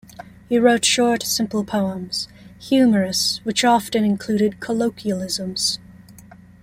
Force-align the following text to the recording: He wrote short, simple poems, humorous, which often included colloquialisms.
He 0.49 0.57
wrote 0.57 0.83
short, 0.83 1.21
simple 1.21 1.63
poems, 1.63 2.27
humorous, 2.59 3.39
which 3.43 3.63
often 3.63 4.03
included 4.03 4.59
colloquialisms. 4.59 5.77